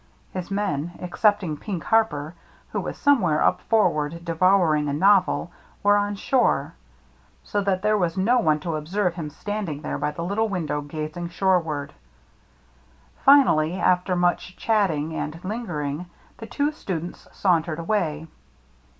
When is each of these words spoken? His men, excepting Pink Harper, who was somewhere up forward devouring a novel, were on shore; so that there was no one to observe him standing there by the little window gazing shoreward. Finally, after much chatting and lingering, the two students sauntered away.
His 0.33 0.49
men, 0.49 0.93
excepting 0.97 1.57
Pink 1.57 1.83
Harper, 1.83 2.33
who 2.71 2.81
was 2.81 2.97
somewhere 2.97 3.43
up 3.43 3.61
forward 3.61 4.25
devouring 4.25 4.89
a 4.89 4.93
novel, 4.93 5.51
were 5.83 5.95
on 5.95 6.15
shore; 6.15 6.73
so 7.43 7.61
that 7.61 7.83
there 7.83 7.99
was 7.99 8.17
no 8.17 8.39
one 8.39 8.59
to 8.61 8.77
observe 8.77 9.13
him 9.13 9.29
standing 9.29 9.83
there 9.83 9.99
by 9.99 10.09
the 10.09 10.23
little 10.23 10.49
window 10.49 10.81
gazing 10.81 11.29
shoreward. 11.29 11.93
Finally, 13.23 13.79
after 13.79 14.15
much 14.15 14.57
chatting 14.57 15.13
and 15.15 15.39
lingering, 15.43 16.07
the 16.39 16.47
two 16.47 16.71
students 16.71 17.27
sauntered 17.31 17.77
away. 17.77 18.25